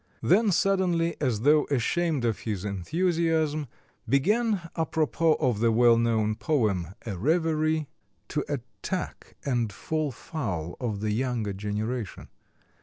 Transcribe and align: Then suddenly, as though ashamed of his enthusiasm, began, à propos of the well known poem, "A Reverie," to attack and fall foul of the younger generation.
Then 0.23 0.49
suddenly, 0.51 1.15
as 1.21 1.41
though 1.41 1.67
ashamed 1.69 2.25
of 2.25 2.39
his 2.39 2.65
enthusiasm, 2.65 3.67
began, 4.09 4.67
à 4.75 4.89
propos 4.91 5.37
of 5.39 5.59
the 5.59 5.71
well 5.71 5.95
known 5.95 6.33
poem, 6.33 6.87
"A 7.05 7.15
Reverie," 7.15 7.87
to 8.29 8.43
attack 8.49 9.37
and 9.45 9.71
fall 9.71 10.09
foul 10.11 10.75
of 10.79 11.01
the 11.01 11.11
younger 11.11 11.53
generation. 11.53 12.29